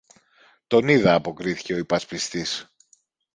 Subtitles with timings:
[0.67, 2.73] τον είδα, αποκρίθηκε ο υπασπιστής.